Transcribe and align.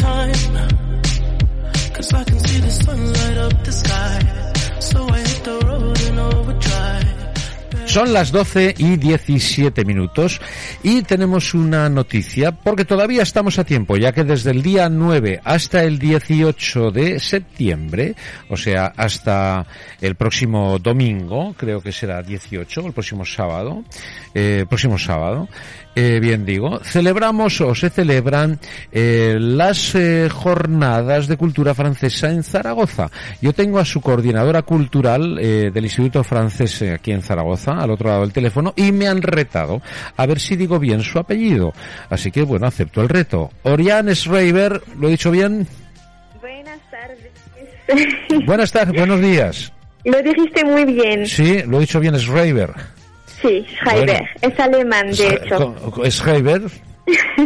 time. 0.00 0.32
Cause 1.94 2.14
I 2.14 2.24
can 2.24 2.38
see 2.38 2.60
the 2.60 2.70
sun 2.70 3.12
light 3.12 3.38
up 3.38 3.64
the 3.64 3.72
sky. 3.72 4.16
So 4.80 4.98
I 5.08 5.18
hit 5.18 5.44
the 5.44 5.56
road 5.66 6.00
and 6.08 6.18
over. 6.18 6.49
Son 7.90 8.12
las 8.12 8.30
12 8.30 8.76
y 8.78 8.96
17 8.98 9.84
minutos 9.84 10.40
y 10.84 11.02
tenemos 11.02 11.54
una 11.54 11.88
noticia 11.88 12.52
porque 12.52 12.84
todavía 12.84 13.24
estamos 13.24 13.58
a 13.58 13.64
tiempo 13.64 13.96
ya 13.96 14.12
que 14.12 14.22
desde 14.22 14.52
el 14.52 14.62
día 14.62 14.88
9 14.88 15.40
hasta 15.42 15.82
el 15.82 15.98
18 15.98 16.92
de 16.92 17.18
septiembre, 17.18 18.14
o 18.48 18.56
sea, 18.56 18.92
hasta 18.96 19.66
el 20.00 20.14
próximo 20.14 20.78
domingo, 20.78 21.52
creo 21.58 21.80
que 21.80 21.90
será 21.90 22.22
18, 22.22 22.86
el 22.86 22.92
próximo 22.92 23.24
sábado, 23.24 23.82
eh, 24.34 24.66
próximo 24.68 24.96
sábado, 24.96 25.48
eh, 25.96 26.20
bien 26.20 26.44
digo, 26.44 26.78
celebramos 26.84 27.60
o 27.60 27.74
se 27.74 27.90
celebran 27.90 28.60
eh, 28.92 29.36
las 29.40 29.94
eh, 29.96 30.28
jornadas 30.30 31.26
de 31.26 31.36
cultura 31.36 31.74
francesa 31.74 32.30
en 32.30 32.44
Zaragoza. 32.44 33.10
Yo 33.42 33.52
tengo 33.52 33.80
a 33.80 33.84
su 33.84 34.00
coordinadora 34.00 34.62
cultural 34.62 35.38
eh, 35.40 35.70
del 35.74 35.84
Instituto 35.84 36.22
Francés 36.22 36.80
eh, 36.82 36.92
aquí 36.92 37.10
en 37.10 37.22
Zaragoza, 37.22 37.72
al 37.82 37.90
otro 37.90 38.08
lado 38.08 38.20
del 38.22 38.32
teléfono, 38.32 38.72
y 38.76 38.92
me 38.92 39.08
han 39.08 39.22
retado 39.22 39.80
a 40.16 40.26
ver 40.26 40.38
si 40.40 40.56
digo 40.56 40.78
bien 40.78 41.02
su 41.02 41.18
apellido. 41.18 41.72
Así 42.08 42.30
que 42.30 42.42
bueno, 42.42 42.66
acepto 42.66 43.00
el 43.02 43.08
reto. 43.08 43.50
Oriane 43.62 44.14
Schreiber, 44.14 44.80
¿lo 44.98 45.08
he 45.08 45.12
dicho 45.12 45.30
bien? 45.30 45.66
Buenas 46.40 46.78
tardes. 46.90 47.30
Buenas 48.46 48.72
tardes, 48.72 48.96
buenos 48.96 49.20
días. 49.20 49.72
Lo 50.04 50.22
dijiste 50.22 50.64
muy 50.64 50.84
bien. 50.84 51.26
Sí, 51.26 51.62
lo 51.66 51.76
he 51.76 51.80
dicho 51.80 52.00
bien, 52.00 52.18
Schreiber. 52.18 52.72
Sí, 53.42 53.66
Schreiber. 53.82 54.06
Bueno. 54.42 54.54
Es 54.54 54.60
alemán, 54.60 55.10
de 55.12 55.28
hecho. 55.28 55.74
Schreiber. 56.10 56.62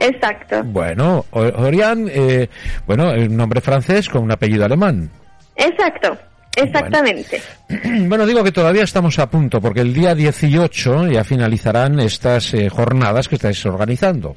Exacto. 0.00 0.62
Bueno, 0.64 1.24
O- 1.30 1.40
Oriane, 1.40 2.10
eh, 2.14 2.48
bueno, 2.86 3.10
el 3.12 3.34
nombre 3.36 3.60
francés 3.60 4.08
con 4.08 4.22
un 4.22 4.32
apellido 4.32 4.64
alemán. 4.64 5.10
Exacto. 5.56 6.16
Exactamente. 6.56 7.40
Bueno, 8.08 8.26
digo 8.26 8.42
que 8.42 8.50
todavía 8.52 8.82
estamos 8.82 9.18
a 9.20 9.30
punto, 9.30 9.60
porque 9.60 9.80
el 9.80 9.94
día 9.94 10.14
18 10.14 11.06
ya 11.08 11.22
finalizarán 11.24 12.00
estas 12.00 12.52
eh, 12.54 12.68
jornadas 12.68 13.28
que 13.28 13.36
estáis 13.36 13.64
organizando. 13.66 14.36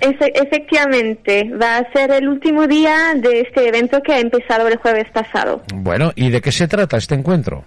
Efe- 0.00 0.32
efectivamente, 0.34 1.50
va 1.60 1.76
a 1.78 1.92
ser 1.92 2.10
el 2.12 2.26
último 2.26 2.66
día 2.66 3.12
de 3.16 3.42
este 3.42 3.68
evento 3.68 4.00
que 4.02 4.14
ha 4.14 4.18
empezado 4.20 4.66
el 4.68 4.76
jueves 4.78 5.06
pasado. 5.12 5.62
Bueno, 5.74 6.12
¿y 6.16 6.30
de 6.30 6.40
qué 6.40 6.50
se 6.52 6.66
trata 6.68 6.96
este 6.96 7.14
encuentro? 7.14 7.64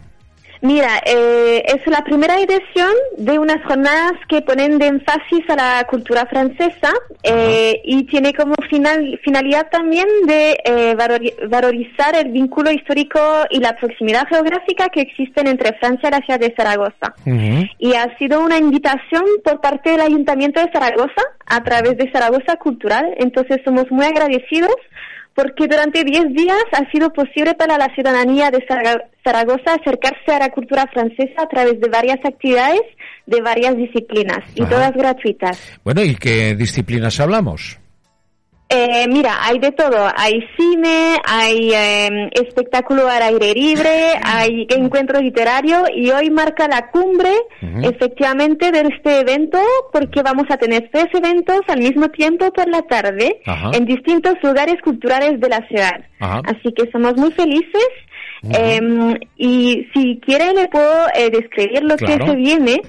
Mira, 0.64 1.02
eh, 1.06 1.62
es 1.66 1.86
la 1.88 2.06
primera 2.06 2.40
edición 2.40 2.94
de 3.18 3.38
unas 3.38 3.62
jornadas 3.66 4.14
que 4.30 4.42
ponen 4.42 4.78
de 4.80 4.88
énfasis 4.88 5.44
a 5.50 5.56
la 5.58 5.84
cultura 5.90 6.26
francesa 6.26 6.94
eh, 7.22 7.82
y 7.84 8.04
tiene 8.06 8.34
como 8.34 8.56
final, 8.70 9.20
finalidad 9.26 9.68
también 9.70 10.08
de 10.26 10.52
eh, 10.64 10.96
valori- 10.96 11.50
valorizar 11.50 12.16
el 12.16 12.32
vínculo 12.32 12.72
histórico 12.72 13.20
y 13.50 13.60
la 13.60 13.76
proximidad 13.76 14.26
geográfica 14.30 14.88
que 14.88 15.02
existen 15.02 15.48
entre 15.48 15.74
Francia 15.80 16.08
y 16.08 16.12
la 16.14 16.20
ciudad 16.20 16.40
de 16.40 16.54
Zaragoza. 16.56 17.14
Y 17.78 17.94
ha 17.96 18.18
sido 18.18 18.40
una 18.40 18.58
invitación 18.58 19.26
por 19.44 19.60
parte 19.60 19.90
del 19.90 20.00
Ayuntamiento 20.00 20.62
de 20.62 20.72
Zaragoza 20.72 21.24
a 21.46 21.62
través 21.62 21.98
de 21.98 22.10
Zaragoza 22.10 22.56
Cultural. 22.56 23.14
Entonces 23.18 23.60
somos 23.66 23.92
muy 23.92 24.06
agradecidos 24.06 24.78
porque 25.36 25.68
durante 25.68 26.04
10 26.04 26.34
días 26.34 26.64
ha 26.74 26.90
sido 26.92 27.12
posible 27.12 27.54
para 27.56 27.78
la 27.78 27.88
ciudadanía 27.96 28.52
de 28.52 28.64
Zara- 28.68 29.06
Zaragoza 29.24 29.76
acercarse 29.80 30.32
a 30.32 30.40
la 30.40 30.50
cultura 30.50 30.86
francesa 30.94 31.44
a 31.44 31.48
través 31.48 31.80
de 31.80 31.90
varias 31.90 32.20
actividades 32.24 32.82
de 33.26 33.42
varias 33.42 33.76
disciplinas 33.78 34.40
y 34.56 34.64
todas 34.66 34.92
gratuitas. 34.94 35.80
Bueno, 35.84 36.04
¿y 36.04 36.16
qué 36.16 36.56
disciplinas 36.56 37.20
hablamos? 37.20 37.80
Eh, 38.76 39.08
mira, 39.08 39.38
hay 39.46 39.60
de 39.60 39.72
todo. 39.72 40.10
Hay 40.16 40.44
cine, 40.58 41.18
hay 41.26 41.72
eh, 41.74 42.30
espectáculo 42.34 43.08
al 43.08 43.22
aire 43.22 43.54
libre, 43.54 44.14
hay 44.24 44.66
encuentro 44.70 45.20
literario 45.22 45.84
y 45.96 46.10
hoy 46.10 46.30
marca 46.32 46.68
la 46.68 46.90
cumbre, 46.90 47.30
efectivamente, 47.84 48.72
de 48.72 48.82
este 48.94 49.20
evento 49.20 49.60
porque 49.92 50.22
vamos 50.24 50.46
a 50.50 50.58
tener 50.58 50.90
tres 50.92 51.06
eventos 51.14 51.60
al 51.68 51.80
mismo 51.82 52.10
tiempo 52.10 52.52
por 52.52 52.68
la 52.70 52.82
tarde 52.84 53.42
en 53.74 53.86
distintos 53.86 54.36
lugares 54.42 54.76
culturales 54.84 55.40
de 55.40 55.50
la 55.50 55.66
ciudad. 55.68 56.02
Así 56.20 56.74
que 56.76 56.90
somos 56.92 57.16
muy 57.16 57.32
felices. 57.32 57.88
eh, 58.52 58.80
y 59.38 59.88
si 59.94 60.20
quiere 60.26 60.52
le 60.54 60.68
puedo 60.68 61.08
eh, 61.16 61.30
describir 61.30 61.82
lo 61.84 61.96
Claro. 61.96 62.26
que 62.26 62.32
se 62.32 62.36
viene. 62.38 62.82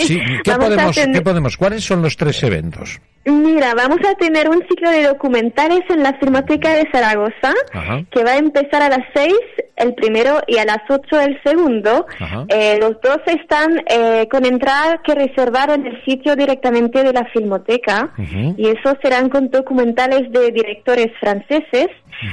Sí, 0.00 0.20
¿qué 0.44 0.52
podemos, 0.58 0.94
tener- 0.96 1.14
¿qué 1.14 1.20
podemos? 1.22 1.56
¿Cuáles 1.56 1.82
son 1.84 2.02
los 2.02 2.16
tres 2.16 2.42
eventos? 2.42 3.00
Mira, 3.24 3.74
vamos 3.74 3.98
a 4.08 4.14
tener 4.14 4.48
un 4.48 4.62
ciclo 4.68 4.90
de 4.90 5.02
documentales 5.02 5.80
en 5.90 6.02
la 6.02 6.14
Filmoteca 6.14 6.72
de 6.72 6.88
Zaragoza 6.90 7.52
Ajá. 7.72 8.02
que 8.10 8.24
va 8.24 8.32
a 8.32 8.38
empezar 8.38 8.82
a 8.82 8.88
las 8.88 9.04
seis 9.14 9.36
el 9.76 9.94
primero 9.94 10.40
y 10.46 10.58
a 10.58 10.64
las 10.64 10.78
ocho 10.88 11.20
el 11.20 11.40
segundo. 11.42 12.06
Eh, 12.48 12.78
los 12.80 13.00
dos 13.00 13.18
están 13.26 13.82
eh, 13.86 14.26
con 14.30 14.44
entrada 14.44 15.00
que 15.04 15.14
reservar 15.14 15.70
en 15.70 15.86
el 15.86 16.04
sitio 16.04 16.36
directamente 16.36 17.02
de 17.02 17.12
la 17.12 17.24
Filmoteca 17.26 18.12
y 18.56 18.68
esos 18.68 18.94
serán 19.02 19.28
con 19.28 19.50
documentales 19.50 20.30
de 20.32 20.50
directores 20.50 21.08
franceses. 21.20 21.88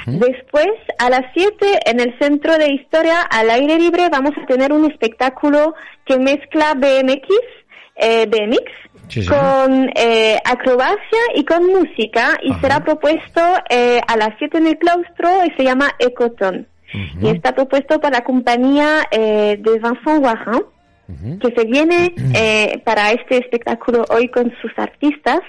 Después, 0.07 0.71
a 0.97 1.09
las 1.09 1.25
siete 1.35 1.79
en 1.85 1.99
el 1.99 2.17
Centro 2.19 2.57
de 2.57 2.73
Historia 2.73 3.21
al 3.21 3.49
aire 3.51 3.77
libre 3.77 4.09
vamos 4.09 4.31
a 4.41 4.45
tener 4.47 4.73
un 4.73 4.89
espectáculo 4.89 5.75
que 6.05 6.17
mezcla 6.17 6.73
BMX, 6.73 7.27
eh, 7.97 8.25
BMX 8.25 8.71
Sí, 9.07 9.21
sí. 9.23 9.29
con 9.29 9.89
eh, 9.95 10.37
acrobacia 10.43 11.19
y 11.35 11.45
con 11.45 11.65
música 11.67 12.37
y 12.41 12.51
Ajá. 12.51 12.61
será 12.61 12.83
propuesto 12.83 13.41
eh, 13.69 14.01
a 14.07 14.17
las 14.17 14.29
7 14.39 14.57
en 14.57 14.67
el 14.67 14.77
claustro 14.77 15.45
y 15.45 15.51
se 15.57 15.63
llama 15.63 15.91
Ecoton. 15.99 16.67
Ujú. 16.93 17.27
Y 17.27 17.29
está 17.29 17.53
propuesto 17.53 17.99
por 17.99 18.11
la 18.11 18.23
compañía 18.23 19.03
eh, 19.11 19.57
de 19.59 19.71
Vincent 19.71 20.23
Warin, 20.23 20.63
Ujú. 21.07 21.37
que 21.37 21.53
se 21.55 21.65
viene 21.67 22.15
eh, 22.33 22.81
para 22.83 23.11
este 23.11 23.37
espectáculo 23.37 24.05
hoy 24.09 24.27
con 24.29 24.51
sus 24.61 24.71
artistas. 24.77 25.41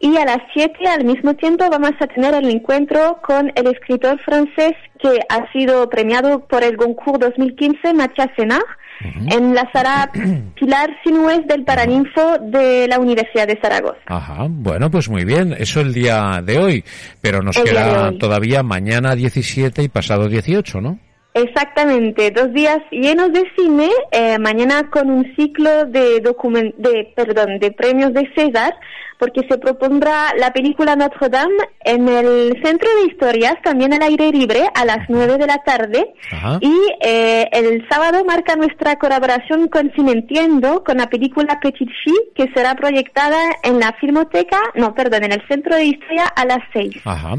Y 0.00 0.16
a 0.16 0.24
las 0.24 0.38
7 0.52 0.74
al 0.88 1.04
mismo 1.04 1.34
tiempo 1.34 1.68
vamos 1.70 1.92
a 2.00 2.06
tener 2.08 2.34
el 2.34 2.50
encuentro 2.50 3.20
con 3.22 3.52
el 3.54 3.66
escritor 3.68 4.18
francés 4.22 4.72
que 4.98 5.20
ha 5.28 5.50
sido 5.52 5.88
premiado 5.88 6.40
por 6.46 6.64
el 6.64 6.76
Goncourt 6.76 7.20
2015, 7.22 7.94
Mathias 7.94 8.30
Senard, 8.36 8.64
en 9.00 9.54
la 9.54 9.70
sala 9.72 10.10
Pilar 10.54 10.90
Sinués 11.04 11.46
del 11.46 11.64
Paraninfo 11.64 12.38
de 12.40 12.86
la 12.88 12.98
Universidad 12.98 13.46
de 13.46 13.58
Zaragoza. 13.60 13.98
Ajá, 14.06 14.46
bueno, 14.48 14.90
pues 14.90 15.08
muy 15.08 15.24
bien, 15.24 15.54
eso 15.58 15.80
el 15.80 15.92
día 15.92 16.42
de 16.44 16.58
hoy, 16.58 16.84
pero 17.20 17.42
nos 17.42 17.56
El 17.56 17.64
queda 17.64 18.12
todavía 18.18 18.62
mañana 18.62 19.14
17 19.14 19.82
y 19.82 19.88
pasado 19.88 20.28
18, 20.28 20.80
¿no? 20.80 20.98
Exactamente, 21.36 22.30
dos 22.30 22.50
días 22.54 22.78
llenos 22.90 23.30
de 23.30 23.44
cine, 23.58 23.90
eh, 24.10 24.38
mañana 24.38 24.88
con 24.88 25.10
un 25.10 25.34
ciclo 25.36 25.84
de 25.84 26.22
de 26.22 27.12
perdón, 27.14 27.58
de 27.58 27.72
premios 27.72 28.14
de 28.14 28.26
César, 28.34 28.72
porque 29.18 29.42
se 29.46 29.58
propondrá 29.58 30.32
la 30.38 30.54
película 30.54 30.96
Notre 30.96 31.28
Dame 31.28 31.52
en 31.84 32.08
el 32.08 32.58
Centro 32.64 32.88
de 32.96 33.12
Historias, 33.12 33.56
también 33.62 33.92
al 33.92 34.00
aire 34.00 34.30
libre, 34.30 34.64
a 34.74 34.86
las 34.86 35.10
nueve 35.10 35.36
de 35.36 35.46
la 35.46 35.58
tarde. 35.58 36.06
Ajá. 36.32 36.58
Y 36.62 36.74
eh, 37.02 37.46
el 37.52 37.86
sábado 37.90 38.24
marca 38.24 38.56
nuestra 38.56 38.96
colaboración 38.98 39.68
con 39.68 39.92
Cinentiendo, 39.94 40.84
con 40.84 40.96
la 40.96 41.10
película 41.10 41.60
Petit 41.60 41.90
Fille, 42.02 42.30
que 42.34 42.50
será 42.54 42.74
proyectada 42.76 43.38
en 43.62 43.78
la 43.78 43.92
Filmoteca, 44.00 44.58
no, 44.74 44.94
perdón, 44.94 45.24
en 45.24 45.32
el 45.32 45.46
Centro 45.48 45.76
de 45.76 45.84
Historia 45.84 46.28
a 46.34 46.46
las 46.46 46.60
seis. 46.72 46.96
Ajá. 47.04 47.34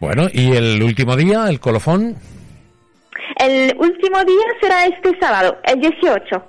Bueno, 0.00 0.28
y 0.32 0.52
el 0.52 0.82
último 0.82 1.16
día, 1.16 1.50
el 1.50 1.60
colofón. 1.60 2.16
El 3.42 3.74
último 3.78 4.18
día 4.24 4.44
será 4.60 4.86
este 4.86 5.10
sábado, 5.20 5.56
el 5.64 5.80
18. 5.80 6.46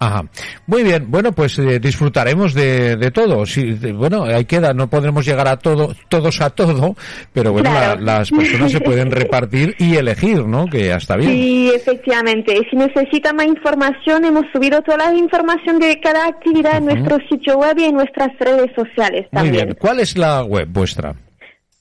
Ajá. 0.00 0.22
Muy 0.66 0.82
bien, 0.82 1.06
bueno, 1.10 1.32
pues 1.32 1.58
eh, 1.58 1.78
disfrutaremos 1.78 2.52
de, 2.52 2.96
de 2.96 3.10
todo. 3.10 3.46
Sí, 3.46 3.72
de- 3.74 3.92
bueno, 3.92 4.24
ahí 4.24 4.44
queda, 4.44 4.74
no 4.74 4.90
podremos 4.90 5.24
llegar 5.24 5.48
a 5.48 5.56
todo, 5.56 5.94
todos 6.10 6.40
a 6.42 6.50
todo, 6.50 6.94
pero 7.32 7.52
bueno, 7.52 7.70
Claro. 7.70 8.00
la- 8.00 8.18
las 8.18 8.30
personas 8.30 8.72
se 8.72 8.80
pueden 8.80 9.10
repartir 9.10 9.74
y 9.78 9.96
elegir, 9.96 10.44
¿no? 10.46 10.66
Que 10.66 10.88
ya 10.88 10.96
está 10.96 11.16
bien. 11.16 11.30
Sí, 11.30 11.70
efectivamente. 11.74 12.60
Si 12.68 12.76
necesitan 12.76 13.36
más 13.36 13.46
información, 13.46 14.26
hemos 14.26 14.44
subido 14.52 14.82
toda 14.82 14.98
la 15.10 15.14
información 15.14 15.78
de 15.78 15.98
cada 16.00 16.26
actividad 16.26 16.76
en 16.78 16.86
nuestro 16.86 17.16
sitio 17.30 17.56
web 17.56 17.78
y 17.78 17.84
en 17.84 17.94
nuestras 17.94 18.28
redes 18.38 18.70
sociales 18.76 19.26
Muy 19.30 19.42
también. 19.42 19.64
bien. 19.66 19.76
¿Cuál 19.80 20.00
es 20.00 20.18
la 20.18 20.42
web 20.44 20.68
vuestra? 20.70 21.14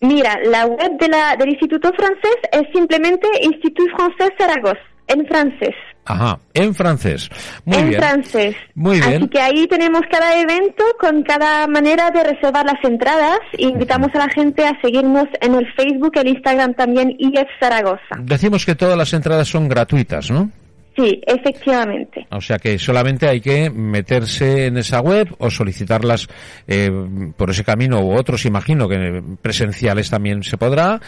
Mira, 0.04 0.38
la 0.44 0.66
web 0.66 1.00
de 1.00 1.08
la, 1.08 1.38
del 1.38 1.50
Instituto 1.50 1.90
Francés 1.96 2.36
es 2.52 2.64
simplemente 2.74 3.26
Institut 3.42 3.88
Francés 3.96 4.32
Zaragoza, 4.38 4.82
en 5.08 5.26
francés. 5.26 5.76
Ajá, 6.04 6.38
en 6.54 6.76
francés. 6.76 7.30
Muy 7.64 7.78
en 7.78 7.90
bien. 7.90 8.02
francés. 8.02 8.56
Muy 8.76 9.00
bien. 9.00 9.14
Así 9.16 9.28
que 9.30 9.40
ahí 9.40 9.66
tenemos 9.68 10.02
cada 10.12 10.38
evento 10.38 10.84
con 11.00 11.24
cada 11.24 11.68
manera 11.68 12.12
de 12.12 12.22
reservar 12.22 12.66
las 12.66 12.84
entradas. 12.84 13.40
Invitamos 13.58 14.10
a 14.14 14.18
la 14.18 14.28
gente 14.28 14.68
a 14.68 14.78
seguirnos 14.82 15.28
en 15.40 15.56
el 15.56 15.66
Facebook, 15.74 16.12
el 16.16 16.28
Instagram 16.28 16.74
también, 16.74 17.16
IF 17.18 17.48
Zaragoza. 17.62 18.18
Decimos 18.20 18.66
que 18.66 18.76
todas 18.76 18.98
las 18.98 19.14
entradas 19.14 19.48
son 19.48 19.70
gratuitas, 19.70 20.30
¿no? 20.30 20.52
Sí, 20.95 21.22
efectivamente. 21.25 22.28
O 22.30 22.40
sea 22.40 22.57
que 22.60 22.78
solamente 22.78 23.28
hay 23.28 23.42
que 23.42 23.69
meterse 23.72 24.68
en 24.68 24.78
esa 24.78 25.01
web 25.01 25.28
o 25.40 25.50
solicitarlas 25.50 26.28
eh, 26.68 26.92
por 27.36 27.50
ese 27.50 27.63
camino 27.63 28.00
u 28.01 28.13
otros, 28.16 28.45
imagino 28.45 28.88
que 28.88 29.22
presenciales 29.42 30.10
también 30.12 30.44
se 30.44 30.57
podrá. 30.57 31.01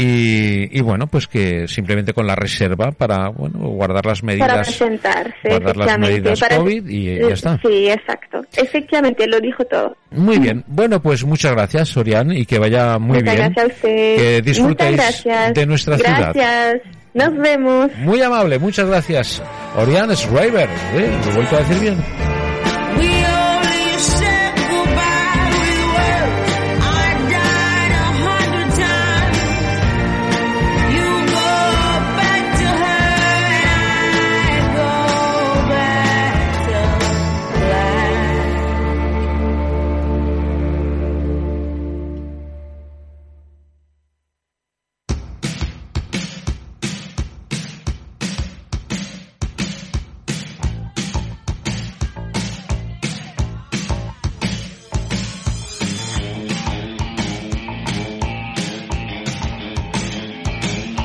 Y, 0.00 0.76
y 0.76 0.80
bueno, 0.80 1.08
pues 1.08 1.26
que 1.26 1.66
simplemente 1.66 2.12
con 2.12 2.26
la 2.26 2.36
reserva 2.36 2.92
para 2.92 3.28
bueno 3.30 3.58
guardar 3.70 4.06
las 4.06 4.22
medidas. 4.22 4.48
Para 4.48 4.62
presentarse, 4.62 5.48
guardar 5.48 5.76
las 5.76 5.98
medidas 5.98 6.40
Para- 6.40 6.56
COVID 6.56 6.88
y 6.88 7.04
ya 7.18 7.28
está. 7.28 7.58
Sí, 7.64 7.88
exacto. 7.88 8.40
Efectivamente, 8.56 9.26
lo 9.26 9.40
dijo 9.40 9.64
todo. 9.64 9.96
Muy 10.10 10.38
bien. 10.38 10.64
Bueno, 10.68 11.00
pues 11.02 11.24
muchas 11.24 11.52
gracias, 11.52 11.88
Sorian, 11.90 12.30
y 12.32 12.44
que 12.46 12.58
vaya 12.58 12.98
muy 12.98 13.18
Muchas 13.18 13.34
bien. 13.36 13.52
gracias 13.54 13.64
a 13.64 13.66
usted. 13.74 14.16
Que 14.16 14.42
disfrutéis 14.42 14.96
gracias. 14.96 15.54
de 15.54 15.66
nuestra 15.66 15.96
ciudad. 15.96 16.32
Gracias. 16.34 16.97
Nos 17.14 17.36
vemos. 17.36 17.90
Muy 17.98 18.20
amable, 18.22 18.58
muchas 18.58 18.86
gracias. 18.86 19.42
Orián 19.76 20.14
Schreiber, 20.14 20.68
¿eh? 20.94 21.20
lo 21.24 21.30
he 21.30 21.34
vuelto 21.34 21.56
a 21.56 21.58
decir 21.60 21.80
bien. 21.80 22.27